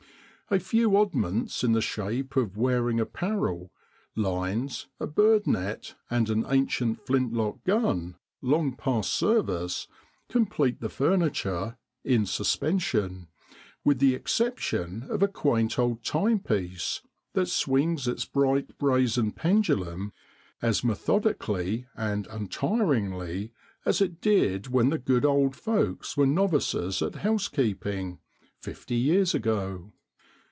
A 0.53 0.59
few 0.59 0.97
oddments 0.97 1.63
in 1.63 1.71
the 1.71 1.79
shape 1.81 2.35
of 2.35 2.57
wearing 2.57 2.99
apparel, 2.99 3.71
lines, 4.17 4.87
a 4.99 5.07
bird 5.07 5.47
net, 5.47 5.95
and 6.09 6.29
an 6.29 6.45
ancient 6.49 7.05
flint 7.07 7.31
lock 7.31 7.63
gun, 7.63 8.17
long 8.41 8.75
past 8.75 9.13
service, 9.13 9.87
complete 10.27 10.81
the 10.81 10.89
furniture' 10.89 11.77
in 12.13 12.25
sus 12.25 12.53
pension,' 12.57 13.29
with 13.85 13.99
the 13.99 14.13
exception 14.13 15.05
of 15.09 15.23
a 15.23 15.29
quaint 15.29 15.79
old 15.79 16.03
timepiece 16.03 17.01
that 17.31 17.47
swings 17.47 18.05
its 18.05 18.25
bright 18.25 18.77
brazen 18.77 19.31
pendulum 19.31 20.11
as 20.61 20.83
methodically 20.83 21.87
and 21.95 22.27
untiringly 22.27 23.53
as 23.85 24.01
it 24.01 24.19
did 24.19 24.67
when 24.67 24.89
the 24.89 24.97
good 24.99 25.23
old 25.23 25.55
folks 25.55 26.17
were 26.17 26.27
novices 26.27 27.01
at 27.01 27.15
housekeeping 27.23 28.19
fifty 28.59 28.95
years 28.95 29.33
ago. 29.33 29.93